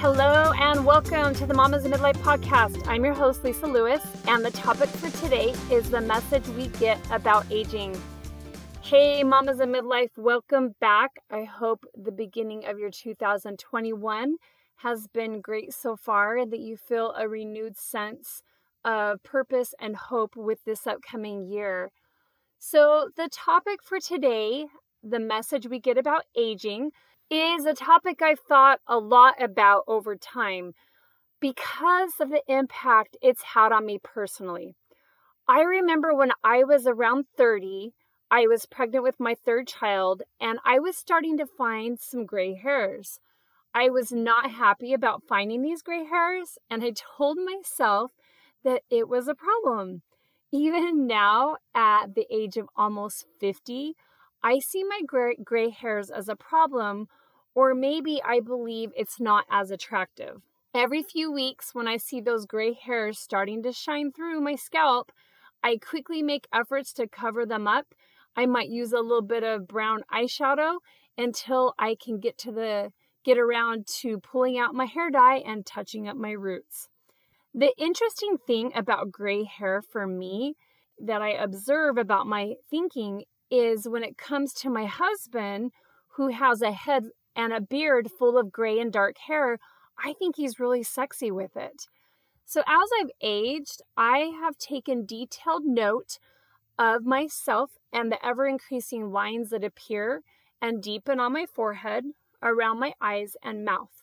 [0.00, 2.82] Hello and welcome to the Mamas in Midlife podcast.
[2.88, 6.98] I'm your host, Lisa Lewis, and the topic for today is the message we get
[7.10, 8.00] about aging.
[8.80, 11.10] Hey, Mamas in Midlife, welcome back.
[11.30, 14.36] I hope the beginning of your 2021
[14.76, 18.42] has been great so far and that you feel a renewed sense
[18.86, 21.90] of purpose and hope with this upcoming year.
[22.58, 24.64] So, the topic for today,
[25.02, 26.92] the message we get about aging,
[27.30, 30.72] is a topic I've thought a lot about over time
[31.40, 34.74] because of the impact it's had on me personally.
[35.46, 37.92] I remember when I was around 30,
[38.30, 42.54] I was pregnant with my third child and I was starting to find some gray
[42.54, 43.20] hairs.
[43.72, 48.10] I was not happy about finding these gray hairs and I told myself
[48.64, 50.02] that it was a problem.
[50.52, 53.94] Even now, at the age of almost 50,
[54.42, 57.06] I see my gray, gray hairs as a problem
[57.60, 60.40] or maybe I believe it's not as attractive.
[60.74, 65.12] Every few weeks, when I see those gray hairs starting to shine through my scalp,
[65.62, 67.94] I quickly make efforts to cover them up.
[68.34, 70.76] I might use a little bit of brown eyeshadow
[71.18, 72.92] until I can get to the
[73.26, 76.88] get around to pulling out my hair dye and touching up my roots.
[77.52, 80.54] The interesting thing about gray hair for me
[80.98, 85.72] that I observe about my thinking is when it comes to my husband
[86.14, 89.58] who has a head and a beard full of gray and dark hair,
[90.02, 91.86] I think he's really sexy with it.
[92.44, 96.18] So, as I've aged, I have taken detailed note
[96.78, 100.22] of myself and the ever increasing lines that appear
[100.60, 102.04] and deepen on my forehead,
[102.42, 104.02] around my eyes, and mouth.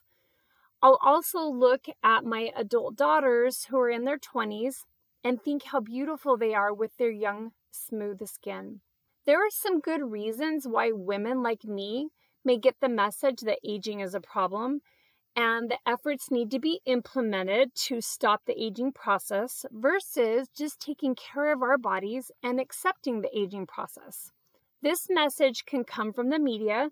[0.81, 4.84] I'll also look at my adult daughters who are in their 20s
[5.23, 8.81] and think how beautiful they are with their young, smooth skin.
[9.25, 12.09] There are some good reasons why women like me
[12.48, 14.80] may get the message that aging is a problem
[15.36, 21.13] and the efforts need to be implemented to stop the aging process versus just taking
[21.13, 24.31] care of our bodies and accepting the aging process.
[24.81, 26.90] This message can come from the media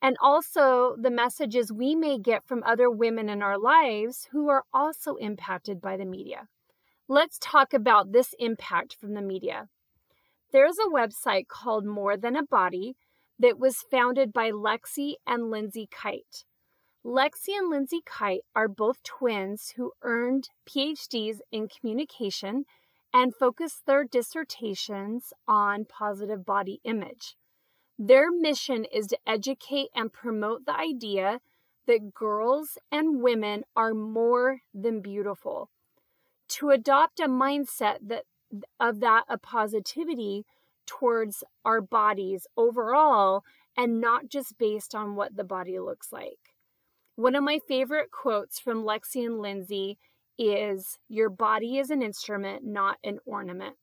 [0.00, 4.64] and also the messages we may get from other women in our lives who are
[4.72, 6.48] also impacted by the media.
[7.06, 9.68] Let's talk about this impact from the media.
[10.52, 12.96] There's a website called More Than a Body
[13.38, 16.44] that was founded by Lexi and Lindsay Kite.
[17.04, 22.64] Lexi and Lindsay Kite are both twins who earned PhDs in communication
[23.12, 27.36] and focused their dissertations on positive body image.
[27.98, 31.40] Their mission is to educate and promote the idea
[31.86, 35.70] that girls and women are more than beautiful.
[36.48, 38.24] To adopt a mindset that
[38.78, 40.44] of that of positivity
[40.86, 43.44] towards our bodies overall
[43.76, 46.54] and not just based on what the body looks like.
[47.16, 49.98] One of my favorite quotes from Lexi and Lindsay
[50.38, 53.76] is Your body is an instrument, not an ornament.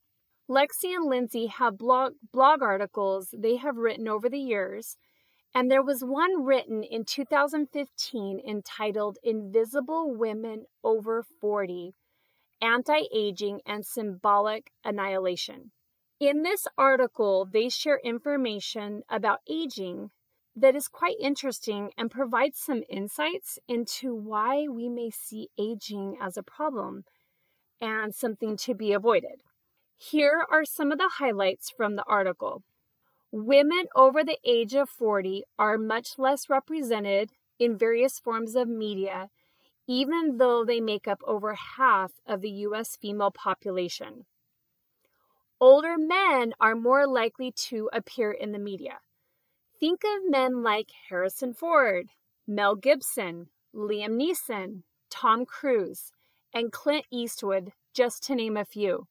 [0.50, 4.98] Lexi and Lindsay have blog, blog articles they have written over the years,
[5.56, 11.94] and there was one written in 2015 entitled Invisible Women Over 40
[12.62, 15.72] Anti Aging and Symbolic Annihilation.
[16.26, 20.12] In this article, they share information about aging
[20.56, 26.38] that is quite interesting and provides some insights into why we may see aging as
[26.38, 27.04] a problem
[27.82, 29.44] and something to be avoided.
[29.98, 32.64] Here are some of the highlights from the article.
[33.34, 39.28] Women over the age of 40 are much less represented in various forms of media,
[39.90, 42.96] even though they make up over half of the U.S.
[42.96, 44.26] female population.
[45.64, 49.00] Older men are more likely to appear in the media.
[49.80, 52.10] Think of men like Harrison Ford,
[52.46, 56.12] Mel Gibson, Liam Neeson, Tom Cruise,
[56.54, 59.08] and Clint Eastwood, just to name a few.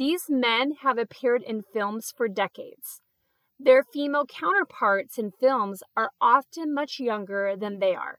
[0.00, 3.00] These men have appeared in films for decades.
[3.56, 8.18] Their female counterparts in films are often much younger than they are.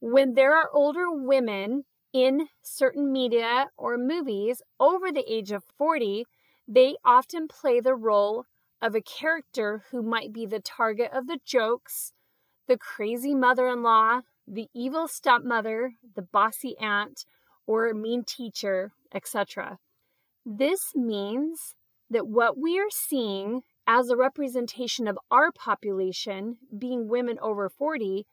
[0.00, 6.24] When there are older women in certain media or movies over the age of 40,
[6.70, 8.46] they often play the role
[8.80, 12.12] of a character who might be the target of the jokes,
[12.68, 17.24] the crazy mother in law, the evil stepmother, the bossy aunt,
[17.66, 19.78] or mean teacher, etc.
[20.46, 21.74] This means
[22.08, 28.26] that what we are seeing as a representation of our population, being women over 40,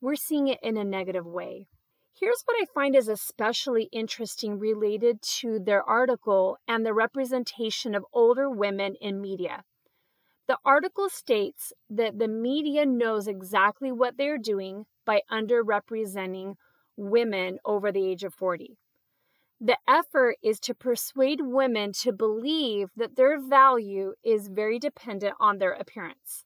[0.00, 1.66] we're seeing it in a negative way.
[2.14, 8.04] Here's what I find is especially interesting related to their article and the representation of
[8.12, 9.64] older women in media.
[10.46, 16.54] The article states that the media knows exactly what they're doing by underrepresenting
[16.96, 18.76] women over the age of 40.
[19.60, 25.58] The effort is to persuade women to believe that their value is very dependent on
[25.58, 26.44] their appearance.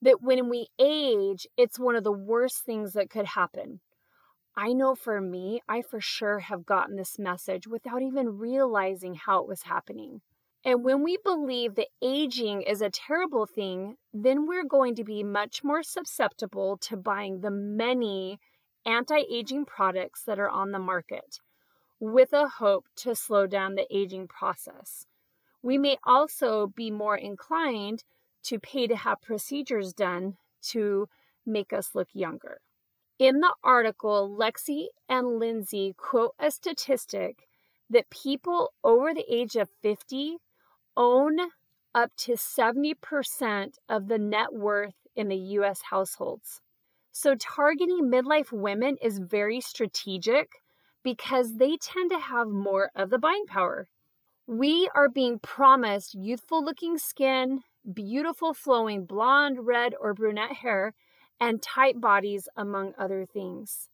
[0.00, 3.80] That when we age, it's one of the worst things that could happen.
[4.56, 9.42] I know for me, I for sure have gotten this message without even realizing how
[9.42, 10.22] it was happening.
[10.64, 15.22] And when we believe that aging is a terrible thing, then we're going to be
[15.22, 18.40] much more susceptible to buying the many
[18.86, 21.38] anti aging products that are on the market
[22.00, 25.06] with a hope to slow down the aging process.
[25.62, 28.04] We may also be more inclined
[28.44, 30.36] to pay to have procedures done
[30.68, 31.08] to
[31.44, 32.60] make us look younger.
[33.18, 37.48] In the article, Lexi and Lindsay quote a statistic
[37.88, 40.36] that people over the age of 50
[40.98, 41.38] own
[41.94, 46.60] up to 70% of the net worth in the US households.
[47.10, 50.60] So, targeting midlife women is very strategic
[51.02, 53.88] because they tend to have more of the buying power.
[54.46, 57.62] We are being promised youthful looking skin,
[57.94, 60.92] beautiful flowing blonde, red, or brunette hair,
[61.40, 63.88] and tight bodies, among other things.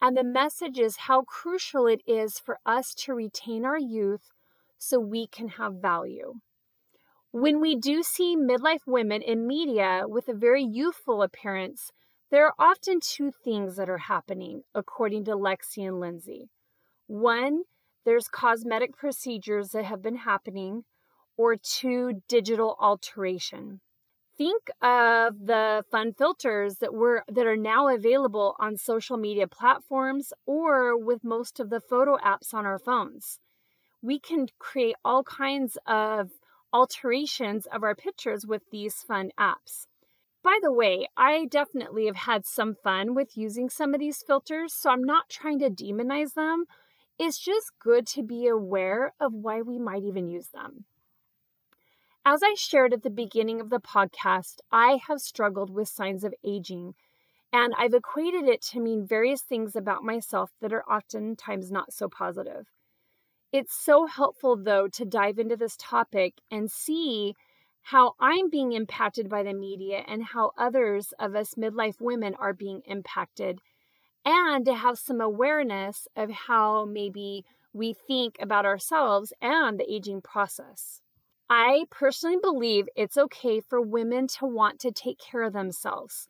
[0.00, 4.30] And the message is how crucial it is for us to retain our youth
[4.78, 6.34] so we can have value.
[7.32, 11.92] When we do see midlife women in media with a very youthful appearance,
[12.30, 16.48] there are often two things that are happening, according to Lexi and Lindsay.
[17.06, 17.64] One,
[18.04, 20.84] there's cosmetic procedures that have been happening,
[21.36, 23.80] or two, digital alteration.
[24.40, 30.32] Think of the fun filters that were that are now available on social media platforms
[30.46, 33.38] or with most of the photo apps on our phones.
[34.00, 36.30] We can create all kinds of
[36.72, 39.88] alterations of our pictures with these fun apps.
[40.42, 44.72] By the way, I definitely have had some fun with using some of these filters,
[44.72, 46.64] so I'm not trying to demonize them.
[47.18, 50.86] It's just good to be aware of why we might even use them.
[52.24, 56.34] As I shared at the beginning of the podcast, I have struggled with signs of
[56.44, 56.94] aging,
[57.50, 62.10] and I've equated it to mean various things about myself that are oftentimes not so
[62.10, 62.66] positive.
[63.52, 67.34] It's so helpful, though, to dive into this topic and see
[67.80, 72.52] how I'm being impacted by the media and how others of us midlife women are
[72.52, 73.60] being impacted,
[74.26, 80.20] and to have some awareness of how maybe we think about ourselves and the aging
[80.20, 81.00] process.
[81.52, 86.28] I personally believe it's okay for women to want to take care of themselves,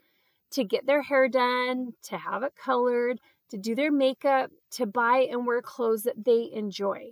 [0.53, 3.21] to get their hair done, to have it colored,
[3.51, 7.11] to do their makeup, to buy and wear clothes that they enjoy.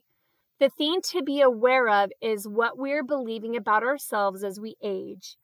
[0.59, 5.37] The thing to be aware of is what we're believing about ourselves as we age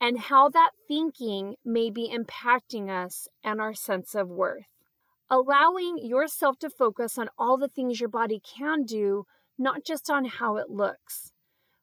[0.00, 4.66] and how that thinking may be impacting us and our sense of worth.
[5.30, 9.24] Allowing yourself to focus on all the things your body can do,
[9.56, 11.30] not just on how it looks.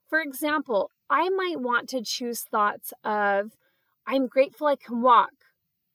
[0.07, 3.51] For example, I might want to choose thoughts of,
[4.07, 5.31] I'm grateful I can walk.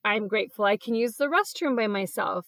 [0.05, 2.47] I'm grateful I can use the restroom by myself.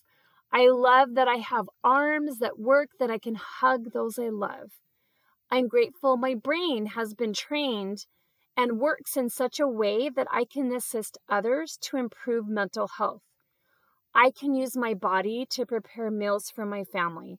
[0.53, 4.73] I love that I have arms that work, that I can hug those I love.
[5.51, 8.07] I'm grateful my brain has been trained
[8.57, 13.23] and works in such a way that I can assist others to improve mental health.
[14.15, 17.39] I can use my body to prepare meals for my family.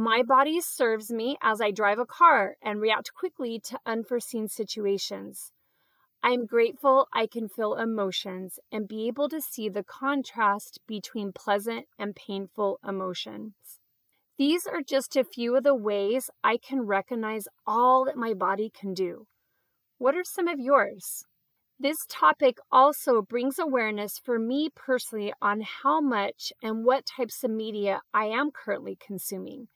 [0.00, 5.50] My body serves me as I drive a car and react quickly to unforeseen situations.
[6.22, 11.86] I'm grateful I can feel emotions and be able to see the contrast between pleasant
[11.98, 13.54] and painful emotions.
[14.38, 18.70] These are just a few of the ways I can recognize all that my body
[18.70, 19.26] can do.
[19.98, 21.24] What are some of yours?
[21.76, 27.50] This topic also brings awareness for me personally on how much and what types of
[27.50, 29.66] media I am currently consuming.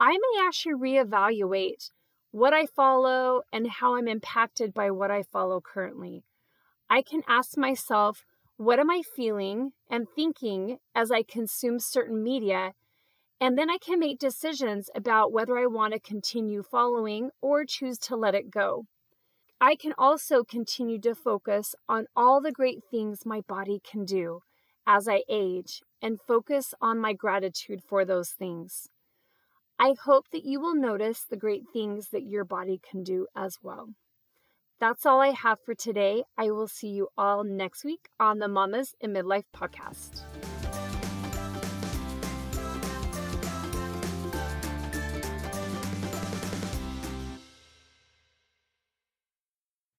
[0.00, 1.90] I may actually reevaluate
[2.34, 6.24] what I follow, and how I'm impacted by what I follow currently.
[6.90, 8.24] I can ask myself,
[8.56, 12.72] what am I feeling and thinking as I consume certain media?
[13.40, 17.98] And then I can make decisions about whether I want to continue following or choose
[17.98, 18.86] to let it go.
[19.60, 24.40] I can also continue to focus on all the great things my body can do
[24.88, 28.88] as I age and focus on my gratitude for those things.
[29.78, 33.58] I hope that you will notice the great things that your body can do as
[33.62, 33.88] well.
[34.80, 36.24] That's all I have for today.
[36.36, 40.22] I will see you all next week on the Mamas in Midlife podcast.